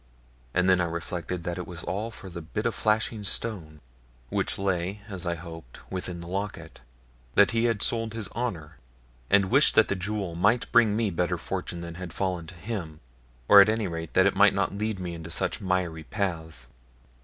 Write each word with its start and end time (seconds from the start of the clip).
And 0.55 0.67
then 0.67 0.81
I 0.81 0.85
reflected 0.85 1.43
that 1.43 1.59
it 1.59 1.67
was 1.67 1.83
all 1.83 2.09
for 2.09 2.27
the 2.27 2.41
bit 2.41 2.65
of 2.65 2.73
flashing 2.73 3.23
stone, 3.23 3.81
which 4.29 4.57
lay 4.57 5.01
as 5.07 5.27
I 5.27 5.35
hoped 5.35 5.79
within 5.91 6.21
the 6.21 6.27
locket, 6.27 6.81
that 7.35 7.51
he 7.51 7.65
had 7.65 7.83
sold 7.83 8.15
his 8.15 8.27
honour; 8.29 8.79
and 9.29 9.51
wished 9.51 9.75
that 9.75 9.89
the 9.89 9.95
jewel 9.95 10.33
might 10.33 10.71
bring 10.71 10.95
me 10.95 11.11
better 11.11 11.37
fortune 11.37 11.81
than 11.81 11.93
had 12.01 12.13
fallen 12.13 12.47
to 12.47 12.55
him, 12.55 12.99
or 13.47 13.61
at 13.61 13.69
any 13.69 13.87
rate, 13.87 14.15
that 14.15 14.25
it 14.25 14.35
might 14.35 14.55
not 14.55 14.73
lead 14.75 14.99
me 14.99 15.13
into 15.13 15.29
such 15.29 15.61
miry 15.61 16.03
paths. 16.05 16.67